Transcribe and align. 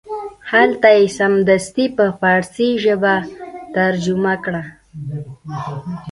هلته 0.51 0.87
یې 0.97 1.05
سمدستي 1.17 1.85
په 1.97 2.05
فارسي 2.19 2.69
ژبه 2.83 3.15
ترجمه 3.75 4.33
کړ. 4.43 4.53